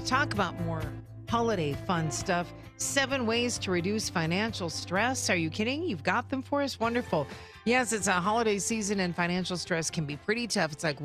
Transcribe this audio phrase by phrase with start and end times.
[0.00, 0.82] to talk about more
[1.28, 2.52] holiday fun stuff.
[2.78, 5.28] Seven ways to reduce financial stress.
[5.28, 5.82] Are you kidding?
[5.82, 6.80] You've got them for us?
[6.80, 7.26] Wonderful.
[7.66, 10.72] Yes, it's a holiday season and financial stress can be pretty tough.
[10.72, 10.98] It's like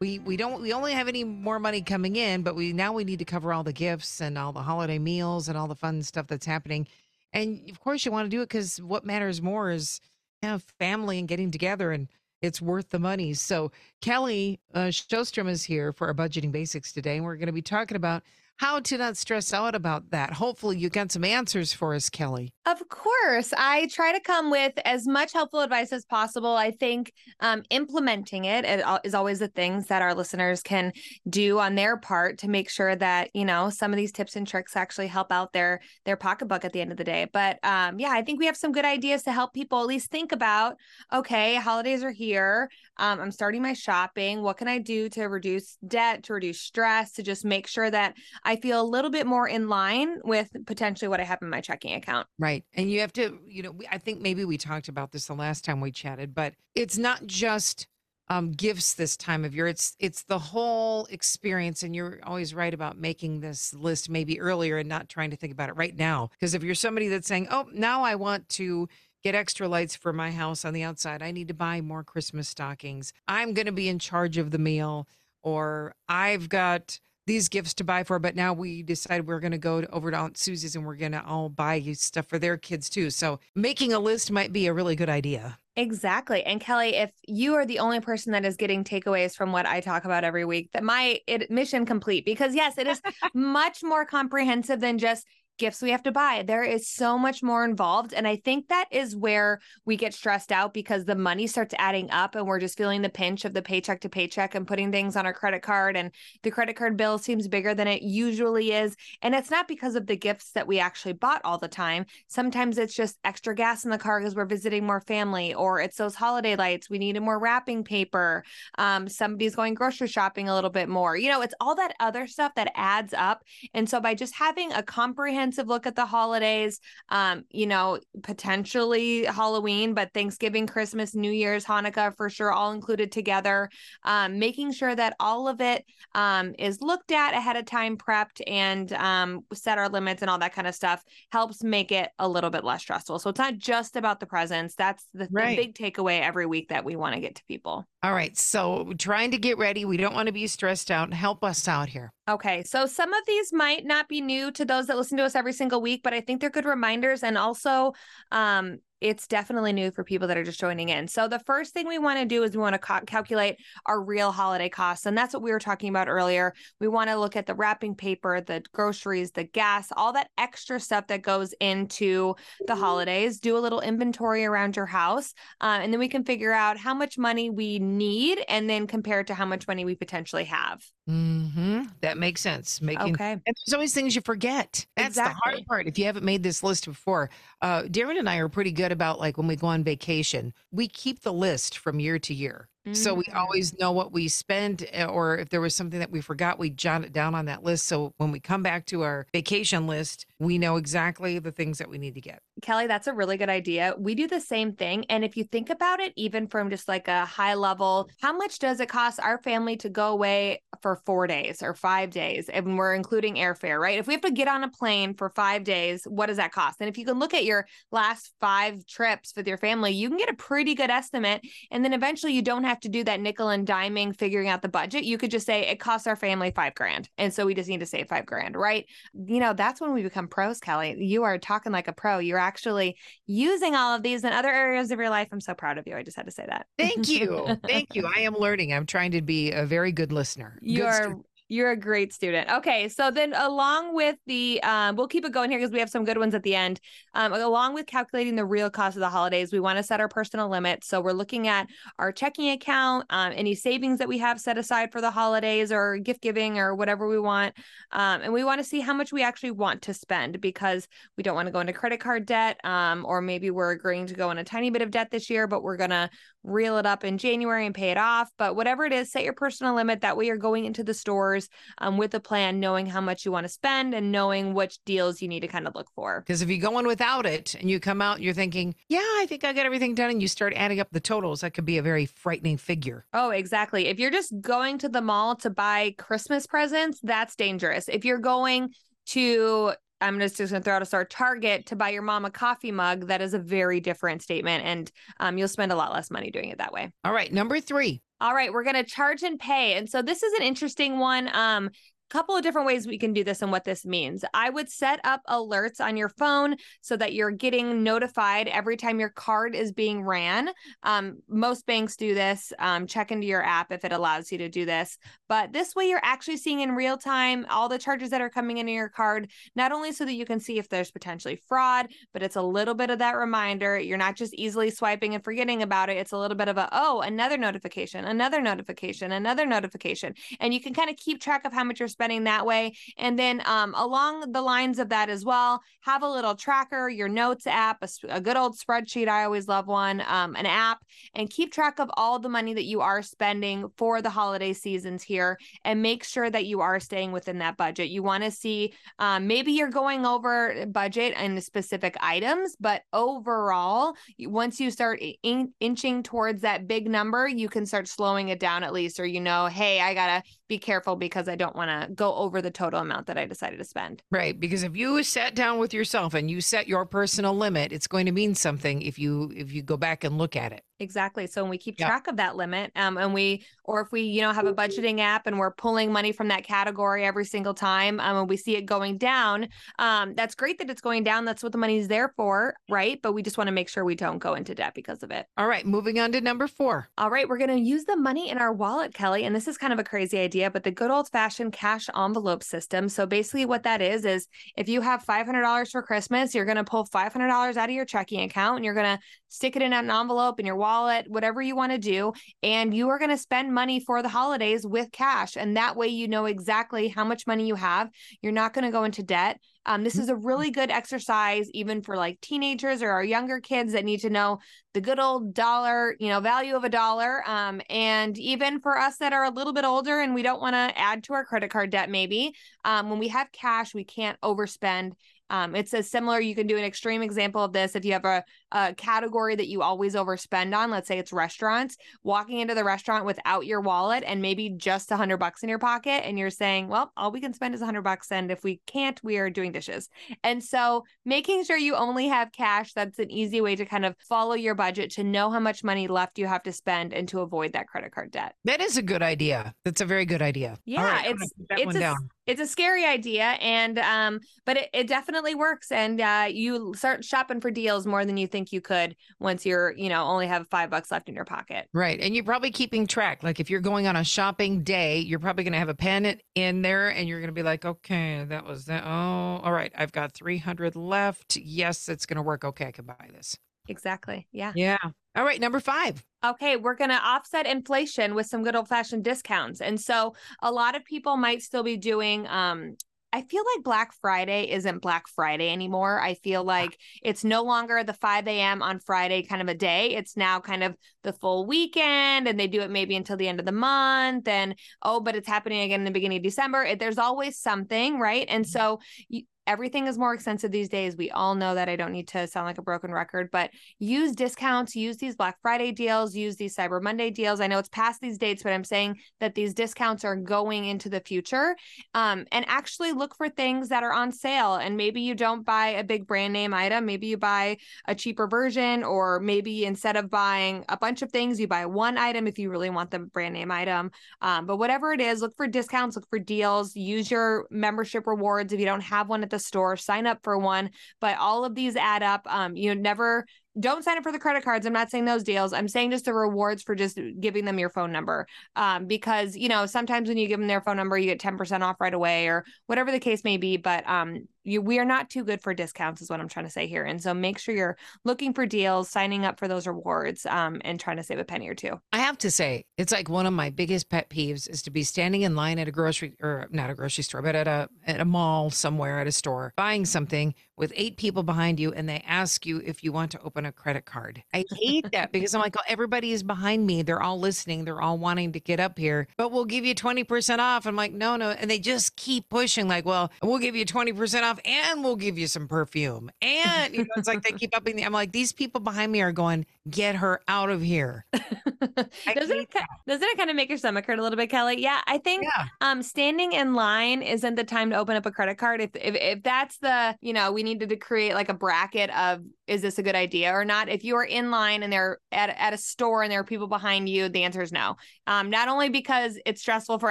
[0.00, 3.04] we we don't we only have any more money coming in, but we now we
[3.04, 6.02] need to cover all the gifts and all the holiday meals and all the fun
[6.02, 6.88] stuff that's happening.
[7.32, 10.00] And of course you want to do it cuz what matters more is
[10.42, 12.08] you know, family and getting together and
[12.42, 13.34] it's worth the money.
[13.34, 17.52] So Kelly uh, Sjostrom is here for our budgeting basics today, and we're going to
[17.52, 18.22] be talking about
[18.60, 20.34] how to not stress out about that.
[20.34, 22.52] Hopefully, you got some answers for us, Kelly.
[22.66, 23.54] Of course.
[23.56, 26.54] I try to come with as much helpful advice as possible.
[26.56, 27.10] I think
[27.40, 28.66] um, implementing it
[29.02, 30.92] is always the things that our listeners can
[31.26, 34.46] do on their part to make sure that, you know, some of these tips and
[34.46, 37.26] tricks actually help out their their pocketbook at the end of the day.
[37.32, 40.10] But um, yeah, I think we have some good ideas to help people at least
[40.10, 40.76] think about,
[41.10, 42.68] okay, holidays are here.
[42.98, 44.42] Um, I'm starting my shopping.
[44.42, 48.14] What can I do to reduce debt, to reduce stress, to just make sure that
[48.44, 51.60] I feel a little bit more in line with potentially what I have in my
[51.60, 52.26] checking account.
[52.38, 52.64] Right.
[52.74, 55.64] And you have to, you know, I think maybe we talked about this the last
[55.64, 57.86] time we chatted, but it's not just
[58.30, 59.66] um, gifts this time of year.
[59.66, 64.78] It's it's the whole experience, and you're always right about making this list maybe earlier
[64.78, 66.30] and not trying to think about it right now.
[66.30, 68.88] Because if you're somebody that's saying, "Oh, now I want to
[69.24, 71.22] get extra lights for my house on the outside.
[71.22, 73.12] I need to buy more Christmas stockings.
[73.26, 75.08] I'm going to be in charge of the meal,
[75.42, 79.58] or I've got." These gifts to buy for, but now we decided we're going to
[79.58, 82.56] go over to Aunt Susie's and we're going to all buy you stuff for their
[82.56, 83.10] kids too.
[83.10, 85.58] So making a list might be a really good idea.
[85.76, 86.42] Exactly.
[86.42, 89.80] And Kelly, if you are the only person that is getting takeaways from what I
[89.80, 93.00] talk about every week, that my it, mission complete because yes, it is
[93.34, 95.26] much more comprehensive than just
[95.60, 96.42] gifts we have to buy.
[96.44, 98.12] There is so much more involved.
[98.12, 102.10] And I think that is where we get stressed out because the money starts adding
[102.10, 105.14] up and we're just feeling the pinch of the paycheck to paycheck and putting things
[105.14, 105.96] on our credit card.
[105.96, 106.10] And
[106.42, 108.96] the credit card bill seems bigger than it usually is.
[109.22, 112.06] And it's not because of the gifts that we actually bought all the time.
[112.26, 115.98] Sometimes it's just extra gas in the car because we're visiting more family, or it's
[115.98, 116.88] those holiday lights.
[116.88, 118.44] We needed more wrapping paper.
[118.78, 121.18] Um, somebody's going grocery shopping a little bit more.
[121.18, 123.42] You know, it's all that other stuff that adds up.
[123.74, 126.80] And so by just having a comprehensive comprehensive look at the holidays.
[127.08, 133.12] Um, you know, potentially Halloween, but Thanksgiving, Christmas, New Year's, Hanukkah for sure, all included
[133.12, 133.68] together.
[134.04, 135.84] Um, making sure that all of it
[136.14, 140.38] um, is looked at ahead of time, prepped, and um, set our limits and all
[140.38, 143.18] that kind of stuff helps make it a little bit less stressful.
[143.18, 144.74] So it's not just about the presents.
[144.74, 145.56] That's the, right.
[145.56, 147.86] the big takeaway every week that we want to get to people.
[148.02, 148.36] All right.
[148.36, 149.84] So trying to get ready.
[149.84, 151.12] We don't want to be stressed out.
[151.12, 152.12] Help us out here.
[152.28, 152.62] Okay.
[152.62, 155.52] So some of these might not be new to those that listen to us every
[155.52, 157.22] single week, but I think they're good reminders.
[157.22, 157.92] And also,
[158.32, 161.08] um, it's definitely new for people that are just joining in.
[161.08, 163.56] So the first thing we want to do is we want to ca- calculate
[163.86, 166.54] our real holiday costs, and that's what we were talking about earlier.
[166.80, 170.78] We want to look at the wrapping paper, the groceries, the gas, all that extra
[170.80, 172.34] stuff that goes into
[172.66, 173.40] the holidays.
[173.40, 176.94] Do a little inventory around your house, uh, and then we can figure out how
[176.94, 180.82] much money we need, and then compare it to how much money we potentially have.
[181.10, 181.82] Mm-hmm.
[182.02, 182.80] That makes sense.
[182.80, 183.32] Making okay.
[183.32, 184.86] And there's always things you forget.
[184.96, 185.34] That's exactly.
[185.34, 185.86] the hard part.
[185.86, 187.30] If you haven't made this list before,
[187.62, 190.86] uh, Darren and I are pretty good about like when we go on vacation, we
[190.86, 192.68] keep the list from year to year.
[192.92, 193.34] So we mm.
[193.36, 196.70] always know what we spend, eh, or if there was something that we forgot, we
[196.70, 197.86] jot it down on that list.
[197.86, 201.90] So when we come back to our vacation list, we know exactly the things that
[201.90, 202.42] we need to get.
[202.60, 203.94] Kelly, that's a really good idea.
[203.98, 205.04] We do the same thing.
[205.08, 208.58] And if you think about it, even from just like a high level, how much
[208.58, 212.48] does it cost our family to go away for four days or five days?
[212.48, 213.98] And we're including airfare, right?
[213.98, 216.76] If we have to get on a plane for five days, what does that cost?
[216.80, 220.18] And if you can look at your last five trips with your family, you can
[220.18, 221.42] get a pretty good estimate.
[221.70, 224.68] And then eventually you don't have to do that nickel and diming figuring out the
[224.68, 225.04] budget.
[225.04, 227.08] You could just say it costs our family five grand.
[227.18, 228.86] And so we just need to save five grand, right?
[229.14, 230.96] You know, that's when we become pros, Kelly.
[230.98, 232.18] You are talking like a pro.
[232.18, 235.28] You're actually using all of these in other areas of your life.
[235.30, 235.96] I'm so proud of you.
[235.96, 236.66] I just had to say that.
[236.76, 237.56] Thank you.
[237.66, 238.10] Thank you.
[238.16, 238.72] I am learning.
[238.72, 240.58] I'm trying to be a very good listener.
[240.60, 241.16] You are
[241.50, 242.48] you're a great student.
[242.48, 245.90] Okay, so then along with the, um, we'll keep it going here because we have
[245.90, 246.80] some good ones at the end.
[247.12, 250.08] Um, along with calculating the real cost of the holidays, we want to set our
[250.08, 250.86] personal limits.
[250.86, 251.66] So we're looking at
[251.98, 255.98] our checking account, um, any savings that we have set aside for the holidays or
[255.98, 257.52] gift giving or whatever we want,
[257.90, 260.86] um, and we want to see how much we actually want to spend because
[261.16, 264.14] we don't want to go into credit card debt, um, or maybe we're agreeing to
[264.14, 266.08] go in a tiny bit of debt this year, but we're gonna
[266.42, 268.30] reel it up in January and pay it off.
[268.38, 270.00] But whatever it is, set your personal limit.
[270.00, 271.48] That way you're going into the stores
[271.78, 275.20] um, with a plan, knowing how much you want to spend and knowing which deals
[275.20, 276.20] you need to kind of look for.
[276.20, 279.26] Because if you go in without it and you come out you're thinking, yeah, I
[279.28, 281.78] think I got everything done, and you start adding up the totals, that could be
[281.78, 283.06] a very frightening figure.
[283.12, 283.86] Oh, exactly.
[283.86, 287.88] If you're just going to the mall to buy Christmas presents, that's dangerous.
[287.88, 288.74] If you're going
[289.06, 292.24] to I'm just, just going to throw out a star Target to buy your mom
[292.24, 293.06] a coffee mug.
[293.08, 294.64] That is a very different statement.
[294.64, 296.90] And um, you'll spend a lot less money doing it that way.
[297.04, 297.32] All right.
[297.32, 298.02] Number three.
[298.20, 298.52] All right.
[298.52, 299.74] We're going to charge and pay.
[299.74, 301.30] And so this is an interesting one.
[301.34, 301.70] Um,
[302.10, 304.24] couple of different ways we can do this and what this means.
[304.34, 309.00] I would set up alerts on your phone so that you're getting notified every time
[309.00, 310.50] your card is being ran.
[310.82, 312.52] Um, most banks do this.
[312.58, 314.98] Um, check into your app if it allows you to do this.
[315.28, 318.58] But this way, you're actually seeing in real time all the charges that are coming
[318.58, 322.22] into your card, not only so that you can see if there's potentially fraud, but
[322.22, 323.78] it's a little bit of that reminder.
[323.78, 325.96] You're not just easily swiping and forgetting about it.
[325.96, 330.14] It's a little bit of a, oh, another notification, another notification, another notification.
[330.40, 332.72] And you can kind of keep track of how much you're spending that way.
[332.96, 337.08] And then um, along the lines of that as well, have a little tracker, your
[337.08, 339.06] notes app, a, a good old spreadsheet.
[339.06, 340.78] I always love one, um, an app,
[341.14, 345.02] and keep track of all the money that you are spending for the holiday seasons
[345.02, 347.90] here and make sure that you are staying within that budget.
[347.90, 353.94] You want to see um, maybe you're going over budget in specific items, but overall,
[354.18, 358.64] once you start in- inching towards that big number, you can start slowing it down
[358.64, 361.70] at least, or you know, hey, I got to be careful because I don't want
[361.70, 364.02] to go over the total amount that I decided to spend.
[364.10, 364.38] Right.
[364.38, 368.06] Because if you sat down with yourself and you set your personal limit, it's going
[368.06, 370.64] to mean something if you if you go back and look at it.
[370.80, 371.26] Exactly.
[371.26, 374.22] So when we keep track of that limit, um, and we, or if we, you
[374.22, 378.00] know, have a budgeting app and we're pulling money from that category every single time,
[378.00, 379.48] um, and we see it going down,
[379.78, 381.26] um, that's great that it's going down.
[381.26, 382.98] That's what the money's there for, right?
[383.02, 385.26] But we just want to make sure we don't go into debt because of it.
[385.36, 385.66] All right.
[385.66, 386.88] Moving on to number four.
[386.96, 387.28] All right.
[387.28, 389.24] We're going to use the money in our wallet, Kelly.
[389.24, 392.42] And this is kind of a crazy idea, but the good old fashioned cash envelope
[392.42, 392.88] system.
[392.88, 396.64] So basically, what that is, is if you have $500 for Christmas, you're going to
[396.64, 399.90] pull $500 out of your checking account and you're going to stick it in an
[399.90, 400.69] envelope in your wallet,
[401.06, 402.12] whatever you want to do.
[402.42, 405.36] And you are going to spend money for the holidays with cash.
[405.36, 407.90] And that way, you know exactly how much money you have.
[408.22, 409.40] You're not going to go into debt.
[409.66, 413.74] Um, this is a really good exercise, even for like teenagers or our younger kids
[413.74, 414.38] that need to know
[414.72, 417.22] the good old dollar, you know, value of a dollar.
[417.28, 420.54] Um, and even for us that are a little bit older and we don't want
[420.54, 422.34] to add to our credit card debt, maybe
[422.64, 424.92] um, when we have cash, we can't overspend
[425.30, 428.04] um, it's a similar, you can do an extreme example of this if you have
[428.04, 430.70] a, a category that you always overspend on.
[430.70, 434.96] Let's say it's restaurants, walking into the restaurant without your wallet and maybe just a
[434.96, 436.06] hundred bucks in your pocket.
[436.06, 438.10] And you're saying, well, all we can spend is a hundred bucks.
[438.10, 439.88] And if we can't, we are doing dishes.
[440.24, 443.94] And so making sure you only have cash, that's an easy way to kind of
[444.08, 447.20] follow your budget to know how much money left you have to spend and to
[447.20, 448.34] avoid that credit card debt.
[448.44, 449.54] That is a good idea.
[449.64, 450.58] That's a very good idea.
[450.64, 451.94] Yeah, right, it's it's a,
[452.26, 457.04] it's a scary idea and um but it, it definitely works and uh you start
[457.04, 460.48] shopping for deals more than you think you could once you're you know only have
[460.48, 461.68] five bucks left in your pocket.
[461.74, 465.18] Right and you're probably keeping track like if you're going on a shopping day you're
[465.18, 468.24] probably going to have a pen in there and you're going to be like okay
[468.28, 471.36] that was that oh all right i've got 300 left.
[471.36, 472.44] Yes it's going to work.
[472.44, 473.36] Okay i can buy this.
[473.68, 474.52] Exactly yeah.
[474.56, 474.78] Yeah.
[475.16, 476.02] All right number five.
[476.24, 479.60] Okay, we're going to offset inflation with some good old fashioned discounts.
[479.60, 482.76] And so a lot of people might still be doing um
[483.12, 486.00] I feel like Black Friday isn't Black Friday anymore.
[486.00, 488.62] I feel like it's no longer the 5 a.m.
[488.62, 489.96] on Friday kind of a day.
[489.96, 493.40] It's now kind of the full weekend, and they do it maybe until the end
[493.40, 494.28] of the month.
[494.28, 496.62] And oh, but it's happening again in the beginning of December.
[496.62, 498.26] It, there's always something, right?
[498.28, 498.58] And mm-hmm.
[498.58, 500.96] so you, everything is more expensive these days.
[500.96, 501.68] We all know that.
[501.68, 505.38] I don't need to sound like a broken record, but use discounts, use these Black
[505.42, 507.40] Friday deals, use these Cyber Monday deals.
[507.40, 510.88] I know it's past these dates, but I'm saying that these discounts are going into
[510.88, 511.56] the future.
[511.94, 514.54] Um, and actually look for things that are on sale.
[514.54, 517.56] And maybe you don't buy a big brand name item, maybe you buy
[517.88, 521.98] a cheaper version, or maybe instead of buying a bunch of things, you buy one
[521.98, 523.90] item if you really want the brand name item.
[524.20, 528.52] Um, but whatever it is, look for discounts, look for deals, use your membership rewards
[528.52, 530.70] if you don't have one at the store, sign up for one.
[531.00, 532.26] But all of these add up.
[532.26, 533.26] Um, you never
[533.58, 534.66] don't sign up for the credit cards.
[534.66, 535.52] I'm not saying those deals.
[535.52, 538.26] I'm saying just the rewards for just giving them your phone number.
[538.54, 541.62] Um, because you know sometimes when you give them their phone number, you get 10%
[541.62, 543.56] off right away or whatever the case may be.
[543.56, 546.52] But um, you, we are not too good for discounts, is what I'm trying to
[546.52, 546.84] say here.
[546.84, 550.78] And so make sure you're looking for deals, signing up for those rewards, um, and
[550.78, 551.80] trying to save a penny or two.
[551.92, 554.82] I have to say, it's like one of my biggest pet peeves is to be
[554.82, 558.00] standing in line at a grocery or not a grocery store, but at a at
[558.00, 562.04] a mall somewhere at a store buying something with eight people behind you and they
[562.06, 564.22] ask you if you want to open a credit card.
[564.34, 566.82] I hate that because I'm like, oh, everybody is behind me.
[566.82, 567.64] They're all listening.
[567.64, 570.66] They're all wanting to get up here, but we'll give you 20% off.
[570.66, 571.30] I'm like, no, no.
[571.30, 575.16] And they just keep pushing, like, well, we'll give you 20% off and we'll give
[575.16, 576.10] you some perfume.
[576.20, 579.00] And, you know, it's like they keep upping the, I'm like, these people behind me
[579.00, 581.06] are going, get her out of here.
[581.12, 582.54] doesn't it,
[582.86, 584.60] doesn't it kind of make your stomach hurt a little bit, Kelly?
[584.60, 585.46] Yeah, I think yeah.
[585.60, 588.60] um standing in line isn't the time to open up a credit card.
[588.60, 592.22] If, if if that's the, you know, we needed to create like a bracket of
[592.50, 593.68] is this a good idea or not?
[593.68, 596.48] If you are in line and they're at, at a store and there are people
[596.48, 597.76] behind you, the answer is no.
[598.08, 599.90] Um, not only because it's stressful for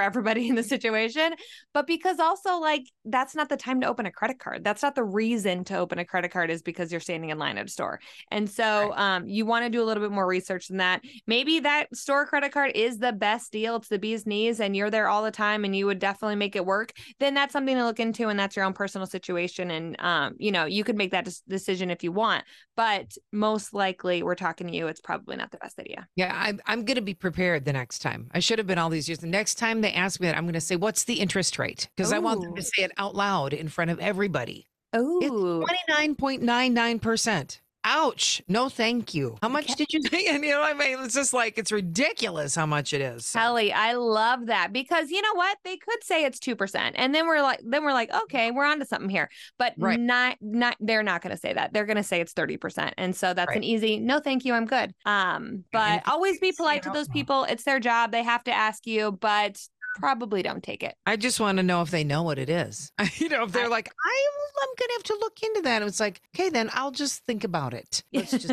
[0.00, 1.32] everybody in the situation,
[1.72, 4.62] but because also like that's not the time to open a credit card.
[4.62, 7.56] That's not the reason to open a credit card is because you're standing in line
[7.56, 7.98] at a store.
[8.30, 9.16] And so right.
[9.16, 11.00] um, you want to do a little bit more research than that.
[11.26, 13.76] Maybe that store credit card is the best deal.
[13.76, 16.56] It's the bee's knees and you're there all the time and you would definitely make
[16.56, 16.92] it work.
[17.20, 19.70] Then that's something to look into and that's your own personal situation.
[19.70, 22.44] And, um, you know, you could make that decision if you want
[22.76, 26.08] but most likely we're talking to you it's probably not the best idea.
[26.16, 28.30] Yeah i'm, I'm going to be prepared the next time.
[28.32, 29.18] I should have been all these years.
[29.18, 31.88] The next time they ask me that i'm going to say what's the interest rate?
[31.96, 34.66] Because i want them to say it out loud in front of everybody.
[34.92, 38.42] Oh, 29.99% ouch.
[38.48, 39.36] No thank you.
[39.42, 40.28] How much did you think?
[40.28, 43.72] And you know i mean it's just like it's ridiculous how much it is kelly
[43.72, 45.58] i love that because you know what?
[45.64, 48.78] They could say it's 2% and then we're like then we're like okay we're on
[48.80, 49.30] to something here.
[49.58, 49.98] But right.
[49.98, 51.72] not not they're not going to say that.
[51.72, 53.56] They're going to say it's 30% and so that's right.
[53.56, 54.94] an easy no thank you i'm good.
[55.04, 57.44] Um but always be polite to those people.
[57.44, 58.12] It's their job.
[58.12, 59.60] They have to ask you but
[59.96, 60.94] probably don't take it.
[61.06, 62.92] I just want to know if they know what it is.
[63.16, 65.82] you know, if they're I, like, I'm, I'm going to have to look into that.
[65.82, 68.02] And it's like, okay, then I'll just think about it.
[68.12, 68.50] Let's just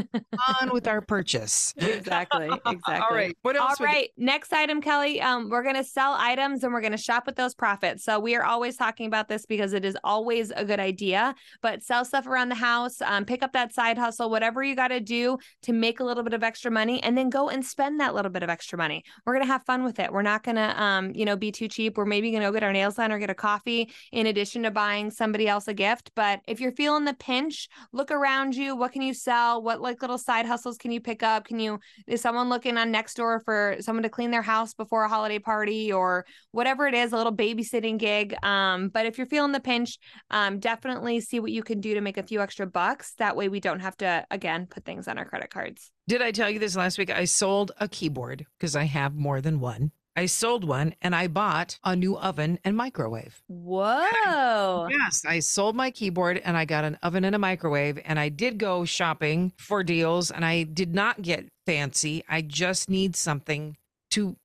[0.62, 1.74] on with our purchase.
[1.98, 2.50] Exactly.
[2.66, 2.96] Exactly.
[2.96, 3.36] All right.
[3.42, 3.80] What else?
[3.80, 4.10] All right.
[4.18, 5.20] Next item, Kelly.
[5.20, 8.04] Um, we're going to sell items and we're going to shop with those profits.
[8.04, 11.34] So we are always talking about this because it is always a good idea.
[11.62, 14.90] But sell stuff around the house, um, pick up that side hustle, whatever you got
[14.90, 18.00] to do to make a little bit of extra money, and then go and spend
[18.00, 19.04] that little bit of extra money.
[19.26, 20.12] We're going to have fun with it.
[20.12, 21.98] We're not going to, um, you know, be too cheap.
[21.98, 24.64] We're maybe going to go get our nails done or get a coffee in addition
[24.64, 26.12] to buying somebody else a gift.
[26.16, 28.76] But if you're feeling the pinch, look around you.
[28.76, 29.62] What can you sell?
[29.62, 31.46] What like little side hustles can you pick up?
[31.46, 35.04] Can you, is someone looking on next door for someone to clean their house before
[35.04, 38.36] a holiday party or whatever it is, a little babysitting gig?
[38.44, 40.00] Um, but if you're feeling the pinch,
[40.32, 43.14] um, definitely see what you can do to make a few extra bucks.
[43.18, 45.92] That way we don't have to, again, put things on our credit cards.
[46.08, 47.10] Did I tell you this last week?
[47.10, 49.92] I sold a keyboard because I have more than one.
[50.18, 53.40] I sold one and I bought a new oven and microwave.
[53.46, 54.88] Whoa.
[54.90, 58.00] Yes, I sold my keyboard and I got an oven and a microwave.
[58.04, 62.24] And I did go shopping for deals and I did not get fancy.
[62.28, 63.78] I just need something
[64.12, 64.36] to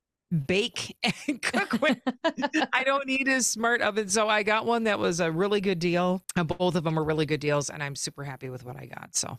[0.46, 0.94] bake
[1.26, 1.98] and cook with.
[2.74, 4.10] I don't need a smart oven.
[4.10, 6.22] So I got one that was a really good deal.
[6.34, 7.70] Both of them are really good deals.
[7.70, 9.16] And I'm super happy with what I got.
[9.16, 9.38] So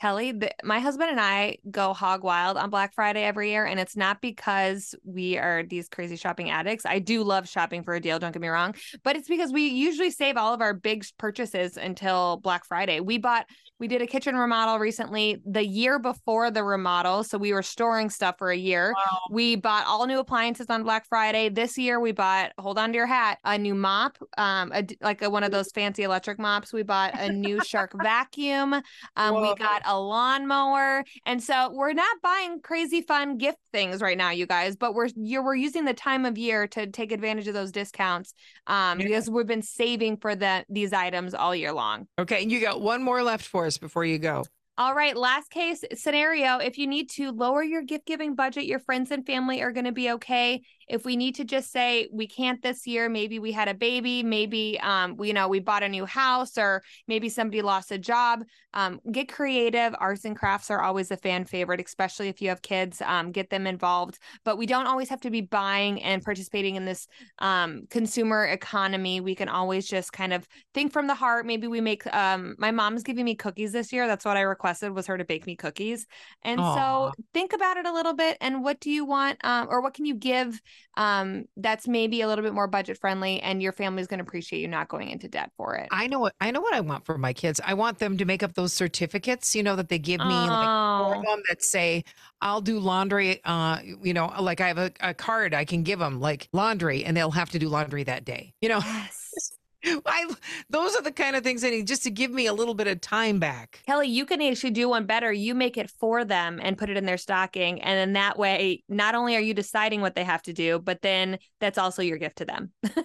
[0.00, 3.64] Kelly, the, my husband and I go hog wild on Black Friday every year.
[3.64, 6.84] And it's not because we are these crazy shopping addicts.
[6.84, 8.74] I do love shopping for a deal, don't get me wrong.
[9.02, 13.00] But it's because we usually save all of our big purchases until Black Friday.
[13.00, 13.46] We bought
[13.80, 17.24] we did a kitchen remodel recently the year before the remodel.
[17.24, 18.94] So we were storing stuff for a year.
[18.96, 19.18] Wow.
[19.30, 21.48] We bought all new appliances on Black Friday.
[21.48, 25.22] This year we bought, hold on to your hat, a new mop, um, a, like
[25.22, 26.72] a, one of those fancy electric mops.
[26.72, 28.74] We bought a new Shark vacuum.
[29.16, 31.04] Um, we got a lawnmower.
[31.26, 35.08] And so we're not buying crazy fun gift things right now, you guys, but we're
[35.16, 38.34] you're we're using the time of year to take advantage of those discounts
[38.68, 39.06] um, yeah.
[39.06, 42.06] because we've been saving for the these items all year long.
[42.18, 42.42] Okay.
[42.42, 44.44] And you got one more left for us before you go.
[44.76, 46.58] All right, last case scenario.
[46.58, 49.84] If you need to lower your gift giving budget, your friends and family are going
[49.84, 53.52] to be okay if we need to just say we can't this year maybe we
[53.52, 57.28] had a baby maybe um we, you know we bought a new house or maybe
[57.28, 59.94] somebody lost a job um, get creative.
[59.98, 63.48] Arts and crafts are always a fan favorite especially if you have kids um, get
[63.50, 64.18] them involved.
[64.44, 67.06] But we don't always have to be buying and participating in this
[67.38, 69.20] um, consumer economy.
[69.20, 71.46] We can always just kind of think from the heart.
[71.46, 74.06] Maybe we make um, my mom's giving me cookies this year.
[74.06, 76.06] That's what i requested was her to bake me cookies.
[76.42, 76.74] And Aww.
[76.74, 79.94] so think about it a little bit and what do you want um, or what
[79.94, 80.60] can you give
[80.96, 84.60] um, that's maybe a little bit more budget friendly and your family's going to appreciate
[84.60, 85.88] you not going into debt for it.
[85.90, 87.60] I know what I know what I want for my kids.
[87.64, 91.08] I want them to make up those certificates, you know, that they give me oh.
[91.08, 92.04] like of them that say
[92.40, 95.98] I'll do laundry uh, you know, like I have a, a card I can give
[95.98, 98.54] them like laundry and they'll have to do laundry that day.
[98.60, 98.80] You know.
[98.84, 99.52] Yes
[100.06, 100.34] I,
[100.70, 102.86] those are the kind of things I need just to give me a little bit
[102.86, 103.80] of time back.
[103.86, 105.32] Kelly, you can actually do one better.
[105.32, 107.80] You make it for them and put it in their stocking.
[107.82, 111.02] And then that way, not only are you deciding what they have to do, but
[111.02, 112.72] then that's also your gift to them.
[112.82, 113.04] there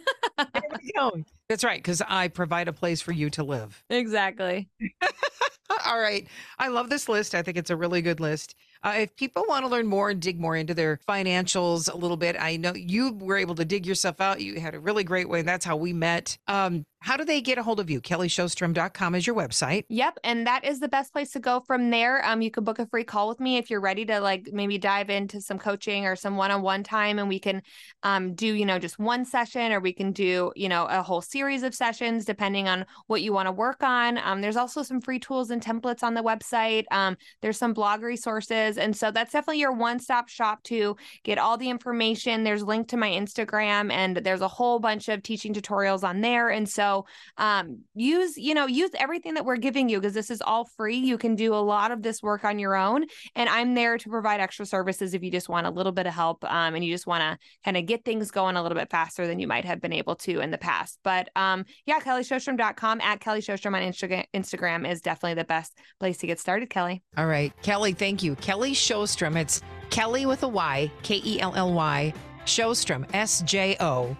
[0.71, 1.23] we go.
[1.47, 3.83] That's right, because I provide a place for you to live.
[3.89, 4.69] Exactly.
[5.85, 6.27] All right.
[6.57, 7.35] I love this list.
[7.35, 8.55] I think it's a really good list.
[8.81, 12.15] Uh, if people want to learn more and dig more into their financials a little
[12.15, 14.39] bit, I know you were able to dig yourself out.
[14.41, 15.39] You had a really great way.
[15.39, 16.37] And That's how we met.
[16.47, 18.01] Um, how do they get a hold of you?
[18.01, 19.85] KellySjostrom.com is your website.
[19.87, 20.19] Yep.
[20.25, 22.25] And that is the best place to go from there.
[22.25, 24.77] Um, you can book a free call with me if you're ready to like maybe
[24.77, 27.61] dive into some coaching or some one-on-one time and we can
[28.03, 31.21] um, do, you know, just one session or we can do, you know, a whole
[31.21, 34.17] series of sessions depending on what you want to work on.
[34.17, 36.83] Um, there's also some free tools and templates on the website.
[36.91, 38.77] Um, there's some blog resources.
[38.77, 42.43] And so that's definitely your one-stop shop to get all the information.
[42.43, 46.49] There's link to my Instagram and there's a whole bunch of teaching tutorials on there.
[46.49, 47.05] And so so
[47.37, 50.97] um, use, you know, use everything that we're giving you because this is all free.
[50.97, 53.05] You can do a lot of this work on your own.
[53.35, 56.13] And I'm there to provide extra services if you just want a little bit of
[56.13, 58.89] help um, and you just want to kind of get things going a little bit
[58.89, 60.99] faster than you might have been able to in the past.
[61.03, 66.17] But um, yeah, KellySjostrom.com at Kelly Sjostrom on Instagram, Instagram is definitely the best place
[66.17, 67.03] to get started, Kelly.
[67.17, 67.53] All right.
[67.61, 68.35] Kelly, thank you.
[68.35, 69.35] Kelly Sjostrom.
[69.35, 72.13] It's Kelly with a Y, K E L L Y,
[72.45, 74.15] Sjostrom, S J O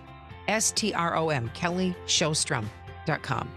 [0.49, 3.49] S T R O M, KellySjostrom.com.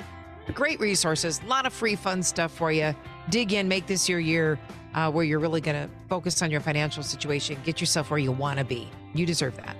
[0.54, 2.94] Great resources, a lot of free fun stuff for you.
[3.30, 4.58] Dig in, make this your year
[4.94, 8.32] uh, where you're really going to focus on your financial situation, get yourself where you
[8.32, 8.88] want to be.
[9.14, 9.76] You deserve that.